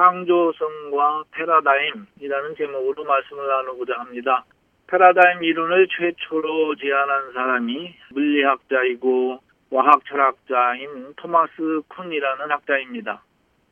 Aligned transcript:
창조성과 0.00 1.24
패러다임이라는 1.30 2.56
제목으로 2.56 3.04
말씀을 3.04 3.46
나누고자 3.46 4.00
합니다. 4.00 4.46
패러다임 4.86 5.44
이론을 5.44 5.88
최초로 5.88 6.74
제안한 6.76 7.32
사람이 7.34 7.94
물리학자이고 8.08 9.40
와학 9.70 10.02
철학자인 10.06 11.12
토마스 11.16 11.82
쿤이라는 11.90 12.48
학자입니다. 12.48 13.22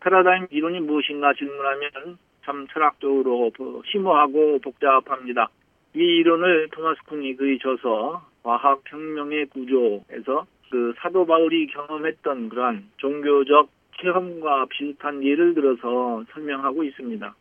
패러다임 0.00 0.48
이론이 0.50 0.80
무엇인가 0.80 1.32
질문하면 1.32 2.18
참 2.44 2.66
철학적으로 2.74 3.50
심오하고 3.90 4.58
복잡합니다. 4.58 5.48
이 5.96 6.00
이론을 6.00 6.68
토마스 6.72 7.00
쿤이 7.08 7.38
그의 7.38 7.58
저서 7.58 8.22
과학혁명의 8.42 9.46
구조에서 9.46 10.46
그 10.70 10.92
사도 10.98 11.24
바울이 11.24 11.68
경험했던 11.68 12.50
그러한 12.50 12.90
종교적 12.98 13.77
체험과 14.00 14.66
비슷한 14.70 15.22
예를 15.22 15.54
들어서 15.54 16.24
설명하고 16.32 16.84
있습니다. 16.84 17.34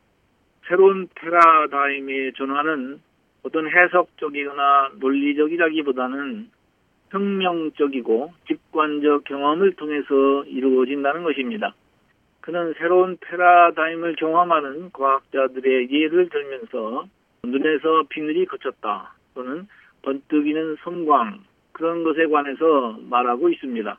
새로운 0.67 1.08
패러다임의 1.16 2.33
전환은 2.33 3.00
어떤 3.44 3.69
해석적이거나 3.69 4.91
논리적이라기보다는 5.00 6.50
혁명적이고 7.11 8.33
직관적 8.47 9.23
경험을 9.23 9.73
통해서 9.73 10.44
이루어진다는 10.45 11.23
것입니다. 11.23 11.73
그는 12.41 12.73
새로운 12.78 13.17
패러다임을 13.22 14.16
경험하는 14.16 14.91
과학자들의 14.91 15.89
예를 15.91 16.30
들면서 16.30 17.08
눈에서 17.44 18.03
비늘이 18.09 18.45
거쳤다 18.45 19.13
또는 19.33 19.67
번뜩이는 20.02 20.78
섬광 20.83 21.39
그런 21.72 22.03
것에 22.03 22.25
관해서 22.28 22.97
말하고 23.09 23.50
있습니다. 23.50 23.97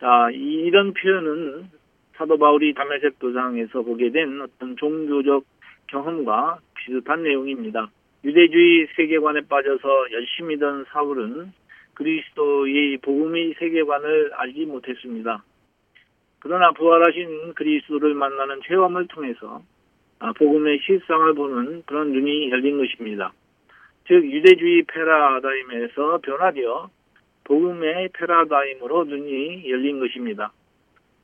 자, 0.00 0.30
이런 0.32 0.94
표현은 0.94 1.68
사도 2.14 2.38
바울이 2.38 2.72
담에색 2.72 3.18
도상에서 3.18 3.82
보게 3.82 4.10
된 4.10 4.40
어떤 4.40 4.74
종교적 4.76 5.44
경험과 5.88 6.58
비슷한 6.74 7.22
내용입니다. 7.22 7.90
유대주의 8.24 8.88
세계관에 8.96 9.42
빠져서 9.42 10.12
열심히던 10.12 10.86
사울은 10.90 11.52
그리스도의 11.94 12.96
복음의 12.98 13.54
세계관을 13.58 14.32
알지 14.34 14.64
못했습니다. 14.64 15.44
그러나 16.38 16.72
부활하신 16.72 17.52
그리스도를 17.54 18.14
만나는 18.14 18.60
체험을 18.66 19.06
통해서 19.08 19.62
아, 20.18 20.32
복음의 20.32 20.80
실상을 20.82 21.34
보는 21.34 21.82
그런 21.84 22.12
눈이 22.12 22.50
열린 22.50 22.78
것입니다. 22.78 23.32
즉 24.06 24.24
유대주의 24.24 24.84
패러다임에서 24.84 26.18
변화되어 26.22 26.90
복음의 27.50 28.10
패러다임으로 28.12 29.06
눈이 29.06 29.68
열린 29.68 29.98
것입니다. 29.98 30.52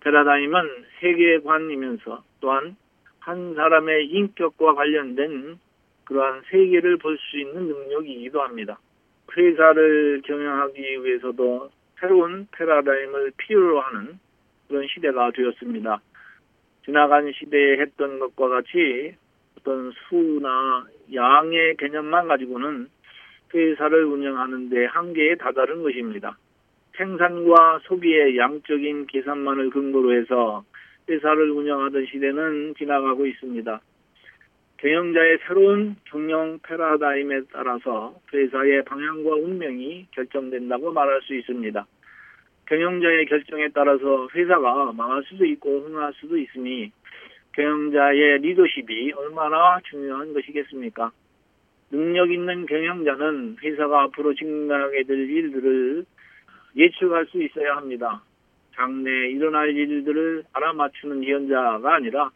패러다임은 0.01 0.85
세계관이면서 0.99 2.25
또한 2.41 2.75
한 3.21 3.55
사람의 3.55 4.07
인격과 4.09 4.75
관련된 4.75 5.61
그러한 6.05 6.43
세계를 6.51 6.97
볼 6.97 7.17
수 7.17 7.39
있는 7.39 7.69
능력이기도 7.69 8.43
합니다. 8.43 8.81
회사를 9.37 10.23
경영하기 10.25 11.05
위해서도 11.05 11.71
새로운 12.01 12.49
패러다임을 12.51 13.33
필요로 13.37 13.81
하는 13.81 14.19
그런 14.67 14.85
시대가 14.89 15.31
되었습니다. 15.31 16.01
지나간 16.87 17.33
시대에 17.33 17.79
했던 17.79 18.19
것과 18.19 18.49
같이 18.49 19.15
어떤 19.61 19.93
수나 20.09 20.87
양의 21.15 21.77
개념만 21.77 22.27
가지고는 22.27 22.89
회사를 23.55 24.05
운영하는데 24.05 24.87
한계에 24.87 25.37
다다른 25.37 25.83
것입니다. 25.83 26.37
생산과 26.97 27.81
소비의 27.85 28.37
양적인 28.37 29.07
계산만을 29.07 29.71
근거로 29.71 30.15
해서 30.15 30.65
회사를 31.09 31.51
운영하던 31.51 32.07
시대는 32.07 32.75
지나가고 32.77 33.27
있습니다. 33.27 33.81
경영자의 34.79 35.39
새로운 35.47 35.97
경영 36.05 36.59
패러다임에 36.63 37.43
따라서 37.53 38.15
회사의 38.33 38.85
방향과 38.85 39.37
운명이 39.37 40.09
결정된다고 40.11 40.93
말할 40.93 41.23
수 41.23 41.35
있습니다. 41.35 41.87
경영자의 42.67 43.27
결정에 43.27 43.69
따라서 43.73 44.29
회사가 44.35 44.93
망할 44.93 45.23
수도 45.25 45.45
있고 45.47 45.81
흥할 45.81 46.13
수도 46.15 46.37
있으니 46.37 46.91
경영자의 47.53 48.39
리더십이 48.41 49.13
얼마나 49.13 49.81
중요한 49.89 50.35
것이겠습니까? 50.35 51.11
능력 51.91 52.31
있는 52.31 52.67
경영자는 52.67 53.57
회사가 53.63 54.03
앞으로 54.05 54.35
직면하게 54.35 55.05
될 55.05 55.31
일들을 55.31 56.05
예측할 56.77 57.27
수 57.27 57.43
있어야 57.43 57.77
합니다. 57.77 58.23
장래에 58.75 59.31
일어날 59.31 59.71
일들을 59.75 60.45
알아맞추는 60.53 61.23
위원자가 61.23 61.95
아니라 61.95 62.31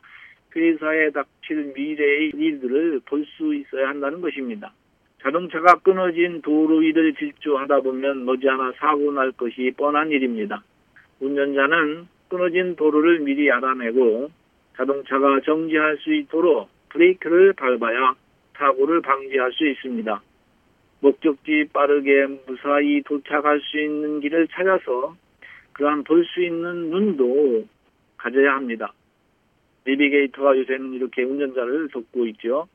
회사에 0.55 1.11
닥칠 1.11 1.73
미래의 1.77 2.33
일들을 2.35 3.01
볼 3.05 3.25
수 3.37 3.55
있어야 3.55 3.89
한다는 3.89 4.21
것입니다. 4.21 4.73
자동차가 5.23 5.75
끊어진 5.81 6.41
도로 6.41 6.79
위를 6.79 7.15
질주하다 7.15 7.81
보면 7.81 8.25
머지않아 8.25 8.73
사고 8.79 9.13
날 9.13 9.33
것이 9.33 9.73
뻔한 9.77 10.11
일입니다. 10.11 10.63
운전자는 11.21 12.07
끊어진 12.29 12.75
도로를 12.77 13.21
미리 13.21 13.51
알아내고 13.51 14.31
자동차가 14.77 15.41
정지할 15.45 15.99
수 15.99 16.15
있도록 16.15 16.71
브레이크를 16.89 17.53
밟아야 17.53 18.15
사고를 18.61 19.01
방지할 19.01 19.53
수 19.53 19.67
있습니다. 19.67 20.23
목적지 21.01 21.71
빠르게 21.73 22.27
무사히 22.47 23.03
도착할 23.03 23.59
수 23.61 23.81
있는 23.81 24.21
길을 24.21 24.49
찾아서 24.49 25.17
그러한 25.73 26.05
볼 26.05 26.23
수 26.27 26.43
있는 26.43 26.91
눈도 26.91 27.67
가져야 28.19 28.55
합니다. 28.55 28.93
내비게이터가 29.87 30.59
요새는 30.59 30.93
이렇게 30.93 31.23
운전자를 31.23 31.89
돕고 31.89 32.27
있죠. 32.27 32.69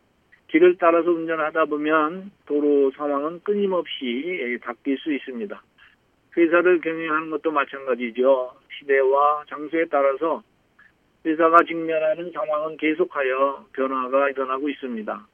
길을 0.48 0.78
따라서 0.80 1.12
운전하다 1.12 1.66
보면 1.66 2.32
도로 2.48 2.90
상황은 2.98 3.42
끊임없이 3.44 4.60
바뀔 4.64 4.98
수 4.98 5.14
있습니다. 5.14 5.62
회사를 6.36 6.82
경영하는 6.82 7.30
것도 7.30 7.52
마찬가지죠. 7.52 8.54
시대와 8.80 9.44
장소에 9.50 9.86
따라서 9.86 10.42
회사가 11.26 11.64
직면하는 11.64 12.32
상황은 12.32 12.78
계속하여 12.78 13.68
변화가 13.74 14.32
일어나고 14.32 14.68
있습니다. 14.70 15.28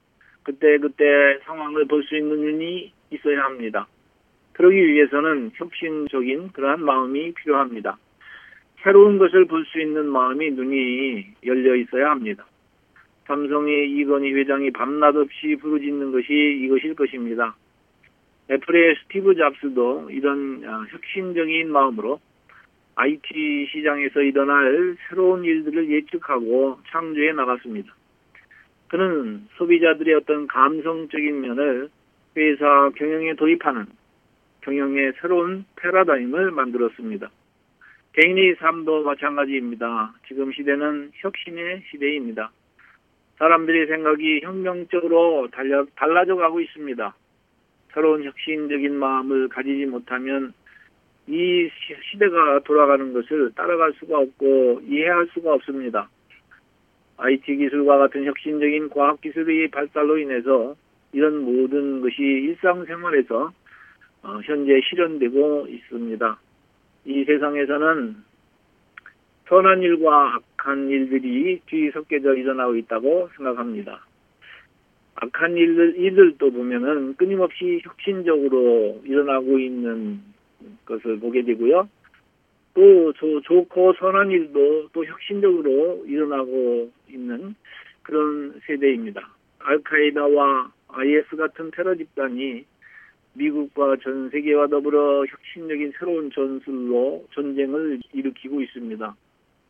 그때 0.44 0.78
그때 0.78 1.40
상황을 1.44 1.86
볼 1.86 2.04
수 2.04 2.16
있는 2.18 2.40
눈이 2.42 2.92
있어야 3.12 3.44
합니다. 3.44 3.88
그러기 4.54 4.76
위해서는 4.76 5.52
혁신적인 5.56 6.52
그러한 6.52 6.84
마음이 6.84 7.34
필요합니다. 7.34 7.98
새로운 8.84 9.18
것을 9.18 9.46
볼 9.46 9.66
수 9.66 9.80
있는 9.80 10.08
마음이 10.08 10.52
눈이 10.52 11.26
열려 11.46 11.76
있어야 11.76 12.12
합니다. 12.12 12.46
삼성의 13.28 13.92
이건희 13.92 14.34
회장이 14.34 14.72
밤낮 14.72 15.16
없이 15.16 15.56
부르짖는 15.62 16.12
것이 16.12 16.34
이것일 16.64 16.96
것입니다. 16.96 17.56
애플의 18.50 18.96
스티브 19.04 19.36
잡스도 19.36 20.10
이런 20.12 20.64
아, 20.66 20.86
혁신적인 20.90 21.72
마음으로 21.72 22.20
IT 22.96 23.68
시장에서 23.72 24.22
일어날 24.22 24.98
새로운 25.08 25.46
일들을 25.46 25.90
예측하고 25.90 26.80
창조해 26.92 27.32
나갔습니다. 27.34 27.94
그는 28.92 29.48
소비자들의 29.56 30.14
어떤 30.16 30.48
감성적인 30.48 31.40
면을 31.40 31.90
회사 32.36 32.90
경영에 32.98 33.36
도입하는 33.36 33.86
경영의 34.64 35.14
새로운 35.22 35.64
패러다임을 35.78 36.52
만들었습니다. 36.52 37.32
개인의 38.12 38.56
삶도 38.56 39.04
마찬가지입니다. 39.04 40.14
지금 40.28 40.52
시대는 40.52 41.12
혁신의 41.14 41.84
시대입니다. 41.90 42.52
사람들의 43.38 43.88
생각이 43.88 44.42
혁명적으로 44.44 45.48
달려, 45.54 45.86
달라져 45.96 46.36
가고 46.36 46.60
있습니다. 46.60 47.16
새로운 47.94 48.26
혁신적인 48.26 48.94
마음을 48.94 49.48
가지지 49.48 49.86
못하면 49.86 50.52
이 51.28 51.70
시대가 52.12 52.60
돌아가는 52.66 53.14
것을 53.14 53.54
따라갈 53.56 53.94
수가 53.94 54.20
없고 54.20 54.82
이해할 54.86 55.30
수가 55.34 55.54
없습니다. 55.54 56.10
IT 57.22 57.56
기술과 57.56 58.00
같은 58.00 58.26
혁신적인 58.26 58.90
과학 58.90 59.22
기술의 59.22 59.70
발달로 59.70 60.18
인해서 60.18 60.76
이런 61.14 61.44
모든 61.44 62.02
것이 62.02 62.20
일상생활에서 62.20 63.52
어, 64.24 64.40
현재 64.44 64.80
실현되고 64.90 65.68
있습니다. 65.70 66.40
이 67.06 67.24
세상에서는 67.24 68.16
선한 69.48 69.82
일과 69.82 70.36
악한 70.36 70.90
일들이 70.90 71.62
뒤섞여져 71.68 72.36
일어나고 72.36 72.76
있다고 72.78 73.30
생각합니다. 73.36 74.06
악한 75.16 75.58
일들, 75.58 75.98
일들도 75.98 76.52
보면은 76.52 77.16
끊임없이 77.18 77.82
혁신적으로 77.84 79.02
일어나고 79.04 79.60
있는 79.60 80.22
것을 80.86 81.20
보게 81.20 81.44
되고요. 81.44 81.88
또 82.74 83.14
저, 83.14 83.42
좋고 83.42 83.94
선한 84.00 84.32
일도 84.32 84.90
또 84.94 85.06
혁신적으로 85.06 86.04
일어나고 86.06 86.92
있는 87.10 87.56
그런 88.04 88.60
세대입니다. 88.66 89.30
알카에다와 89.60 90.72
IS 90.90 91.36
같은 91.36 91.72
테러 91.72 91.96
집단이 91.96 92.66
미국과 93.34 93.98
전 94.04 94.30
세계와 94.30 94.68
더불어 94.68 95.26
혁신적인 95.26 95.94
새로운 95.98 96.32
전술로 96.32 97.26
전쟁을 97.34 98.00
일으키고 98.14 98.62
있습니다. 98.62 99.16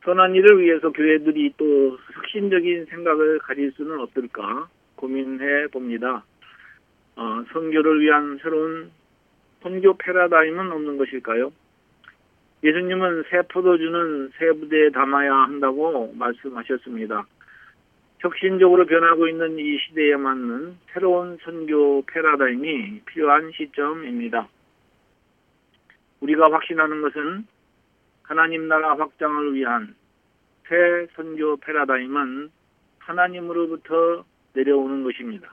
선한 0.03 0.33
일을 0.35 0.61
위해서 0.61 0.91
교회들이 0.91 1.53
또 1.57 1.97
혁신적인 2.15 2.85
생각을 2.85 3.39
가질 3.39 3.71
수는 3.73 3.99
어떨까 3.99 4.67
고민해 4.95 5.67
봅니다. 5.67 6.23
어, 7.15 7.43
선교를 7.53 8.01
위한 8.01 8.39
새로운 8.41 8.91
선교 9.61 9.95
패러다임은 9.95 10.71
없는 10.71 10.97
것일까요? 10.97 11.51
예수님은 12.63 13.23
새 13.29 13.41
포도주는 13.43 14.31
새 14.37 14.51
부대에 14.53 14.91
담아야 14.91 15.33
한다고 15.33 16.13
말씀하셨습니다. 16.15 17.25
혁신적으로 18.19 18.85
변하고 18.85 19.27
있는 19.27 19.57
이 19.57 19.79
시대에 19.79 20.15
맞는 20.15 20.77
새로운 20.93 21.39
선교 21.43 22.03
패러다임이 22.05 23.01
필요한 23.05 23.51
시점입니다. 23.51 24.47
우리가 26.19 26.51
확신하는 26.51 27.01
것은 27.01 27.47
하나님 28.21 28.67
나라 28.67 28.95
확장을 28.95 29.55
위한 29.55 29.95
새 30.67 31.07
선교 31.15 31.57
패러다임은 31.57 32.51
하나님으로부터 32.99 34.23
내려오는 34.53 35.03
것입니다. 35.03 35.51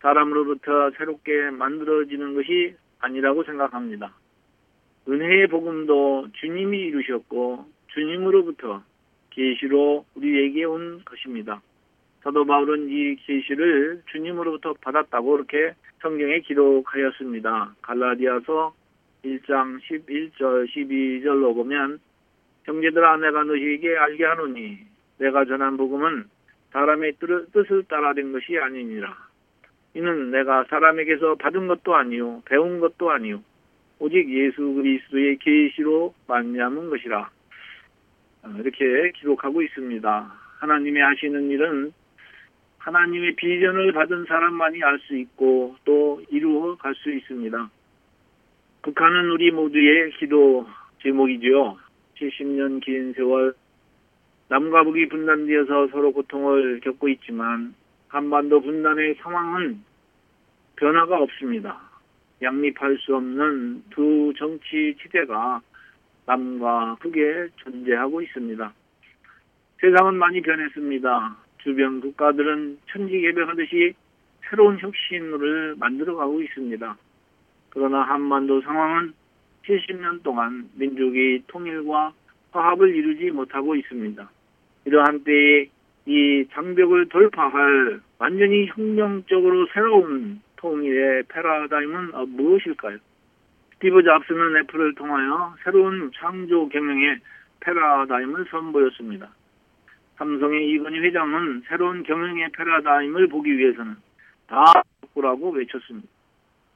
사람으로부터 0.00 0.90
새롭게 0.96 1.50
만들어지는 1.50 2.34
것이 2.34 2.74
아니라고 2.98 3.44
생각합니다. 3.44 4.12
은혜의 5.08 5.46
복음도 5.46 6.28
주님이 6.34 6.78
이루셨고 6.80 7.64
주님으로부터 7.94 8.82
계시로 9.30 10.04
우리에게 10.14 10.64
온 10.64 11.02
것입니다. 11.04 11.62
사도 12.22 12.44
바울은 12.44 12.90
이 12.90 13.16
계시를 13.16 14.02
주님으로부터 14.10 14.74
받았다고 14.82 15.36
이렇게 15.36 15.74
성경에 16.02 16.40
기록하였습니다. 16.40 17.76
갈라디아서 17.80 18.74
1장 19.24 19.80
11절 19.80 20.68
12절로 20.68 21.54
보면 21.54 22.00
형제들아 22.64 23.16
내가 23.16 23.44
너희에게 23.44 23.96
알게 23.96 24.24
하노니 24.24 24.78
내가 25.18 25.46
전한 25.46 25.78
복음은 25.78 26.24
사람의 26.72 27.14
뜻을 27.52 27.84
따라 27.88 28.12
된 28.12 28.32
것이 28.32 28.58
아니니라. 28.58 29.16
이는 29.94 30.30
내가 30.30 30.64
사람에게서 30.64 31.36
받은 31.36 31.66
것도 31.66 31.94
아니요 31.94 32.42
배운 32.44 32.78
것도 32.78 33.10
아니요 33.10 33.42
오직 34.00 34.28
예수 34.30 34.74
그리스도의 34.74 35.38
계시로 35.38 36.14
만냐은 36.26 36.88
것이라. 36.90 37.30
어, 38.42 38.54
이렇게 38.58 39.10
기록하고 39.16 39.62
있습니다. 39.62 40.32
하나님의 40.60 41.02
하시는 41.02 41.50
일은 41.50 41.92
하나님의 42.78 43.34
비전을 43.36 43.92
받은 43.92 44.24
사람만이 44.26 44.82
알 44.82 44.98
수 45.00 45.16
있고 45.16 45.76
또 45.84 46.22
이루어 46.30 46.76
갈 46.76 46.94
수 46.94 47.10
있습니다. 47.12 47.70
북한은 48.82 49.30
우리 49.30 49.50
모두의 49.50 50.12
기도 50.12 50.66
제목이지요. 51.02 51.76
70년 52.16 52.80
긴 52.80 53.12
세월 53.14 53.54
남과 54.48 54.84
북이 54.84 55.08
분단되어서 55.08 55.88
서로 55.88 56.12
고통을 56.12 56.80
겪고 56.80 57.08
있지만 57.08 57.74
한반도 58.08 58.60
분단의 58.60 59.16
상황은 59.16 59.82
변화가 60.76 61.20
없습니다. 61.20 61.87
양립할 62.42 62.98
수 62.98 63.16
없는 63.16 63.84
두 63.90 64.32
정치 64.36 64.96
지대가 65.02 65.60
남과 66.26 66.96
북에 67.00 67.48
존재하고 67.56 68.22
있습니다. 68.22 68.72
세상은 69.80 70.14
많이 70.16 70.40
변했습니다. 70.40 71.36
주변 71.58 72.00
국가들은 72.00 72.78
천지개벽하듯이 72.90 73.94
새로운 74.48 74.78
혁신을 74.78 75.76
만들어가고 75.76 76.40
있습니다. 76.42 76.96
그러나 77.70 78.02
한반도 78.02 78.60
상황은 78.62 79.12
70년 79.66 80.22
동안 80.22 80.68
민족의 80.74 81.42
통일과 81.46 82.12
화합을 82.52 82.94
이루지 82.94 83.30
못하고 83.30 83.74
있습니다. 83.74 84.30
이러한 84.86 85.24
때에 85.24 85.68
이 86.06 86.46
장벽을 86.52 87.08
돌파할 87.10 88.00
완전히 88.18 88.66
혁명적으로 88.68 89.66
새로운 89.74 90.40
통일의 90.58 91.24
패러다임은 91.28 92.12
무엇일까요? 92.36 92.98
스티브 93.74 94.02
잡스는 94.02 94.56
애플을 94.58 94.94
통하여 94.94 95.54
새로운 95.62 96.10
창조 96.16 96.68
경영의 96.68 97.20
패러다임을 97.60 98.46
선보였습니다. 98.50 99.30
삼성의 100.16 100.68
이건희 100.70 100.98
회장은 100.98 101.62
새로운 101.68 102.02
경영의 102.02 102.50
패러다임을 102.52 103.28
보기 103.28 103.56
위해서는 103.56 103.96
다 104.48 104.64
바꾸라고 105.00 105.50
외쳤습니다. 105.50 106.08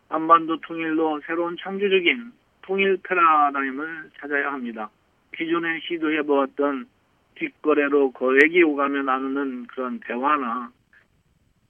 한반도 0.09 0.61
통일로 0.61 1.21
새로운 1.27 1.57
창조적인 1.61 2.33
통일 2.63 2.99
패러다임을 3.03 4.11
찾아야 4.21 4.53
합니다. 4.53 4.91
기존에 5.35 5.81
시도해보았던 5.81 6.87
뒷거래로 7.35 8.13
거액이 8.13 8.63
오가며 8.63 9.03
나누는 9.03 9.67
그런 9.67 9.99
대화나 10.01 10.71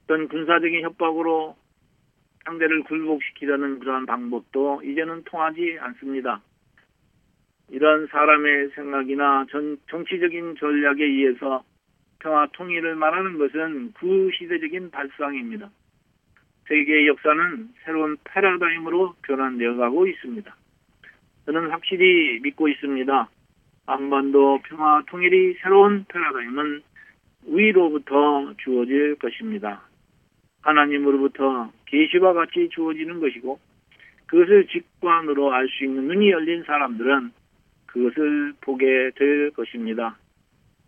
어떤 0.03 0.27
군사적인 0.27 0.83
협박으로 0.83 1.55
상대를 2.45 2.83
굴복시키려는 2.83 3.79
그러한 3.79 4.05
방법도 4.05 4.83
이제는 4.83 5.23
통하지 5.23 5.77
않습니다. 5.79 6.41
이런 7.69 8.07
사람의 8.07 8.69
생각이나 8.75 9.45
전, 9.49 9.77
정치적인 9.89 10.55
전략에 10.59 11.03
의해서 11.03 11.63
평화 12.19 12.47
통일을 12.53 12.95
말하는 12.95 13.37
것은 13.37 13.93
구시대적인 13.93 14.91
발상입니다. 14.91 15.69
세계의 16.67 17.07
역사는 17.07 17.69
새로운 17.83 18.17
패러다임으로 18.23 19.15
변환되어 19.23 19.75
가고 19.75 20.07
있습니다. 20.07 20.55
저는 21.45 21.69
확실히 21.71 22.39
믿고 22.41 22.69
있습니다. 22.69 23.29
한반도 23.85 24.59
평화 24.63 25.03
통일이 25.07 25.55
새로운 25.61 26.05
패러다임은 26.07 26.81
위로부터 27.47 28.53
주어질 28.59 29.15
것입니다. 29.15 29.81
하나님으로부터 30.63 31.71
계시와 31.85 32.33
같이 32.33 32.69
주어지는 32.69 33.19
것이고 33.19 33.59
그것을 34.27 34.67
직관으로 34.67 35.53
알 35.53 35.67
수 35.67 35.83
있는 35.85 36.07
눈이 36.07 36.31
열린 36.31 36.63
사람들은 36.63 37.31
그것을 37.85 38.53
보게 38.61 39.11
될 39.15 39.51
것입니다. 39.51 40.17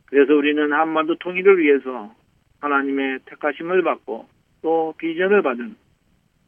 그래서 0.08 0.34
우리는 0.34 0.74
한반도 0.74 1.16
통일을 1.16 1.60
위해서 1.60 2.14
하나님의 2.60 3.20
택하심을 3.26 3.84
받고 3.84 4.28
또 4.62 4.94
비전을 4.98 5.44
받은 5.44 5.76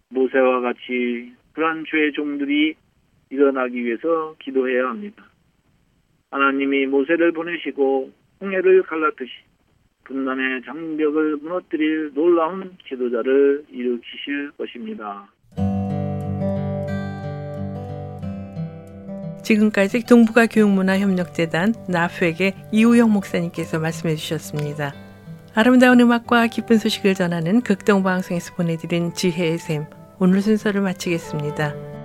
모세와 0.09 0.61
같이 0.61 1.33
그러한 1.53 1.85
죄의 1.89 2.13
종들이 2.13 2.75
일어나기 3.29 3.83
위해서 3.83 4.35
기도해야 4.39 4.89
합니다. 4.89 5.23
하나님이 6.31 6.87
모세를 6.87 7.31
보내시고 7.33 8.11
홍해를 8.41 8.83
갈라듯이 8.83 9.31
분단의 10.07 10.61
장벽을 10.65 11.37
무너뜨릴 11.37 12.11
놀라운 12.13 12.75
지도자를 12.87 13.65
일으키실 13.69 14.51
것입니다. 14.57 15.27
지금까지 19.43 20.05
동북아 20.05 20.47
교육문화협력재단 20.47 21.73
나프에게 21.89 22.53
이우영 22.73 23.11
목사님께서 23.11 23.79
말씀해 23.79 24.15
주셨습니다. 24.15 24.93
아름다운 25.55 25.99
음악과 26.01 26.47
기쁜 26.47 26.77
소식을 26.77 27.13
전하는 27.13 27.61
극동방송에서 27.61 28.55
보내드린 28.55 29.13
지혜의 29.13 29.57
샘 29.57 29.85
오늘 30.19 30.41
순서를 30.41 30.81
마치겠습니다. 30.81 31.96